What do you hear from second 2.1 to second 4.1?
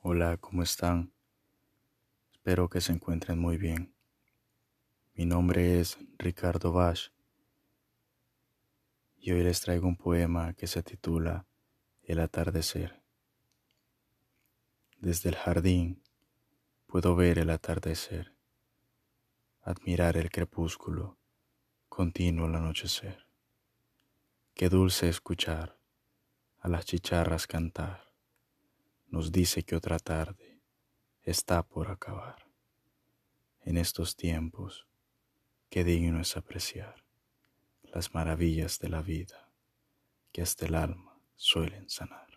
Espero que se encuentren muy bien.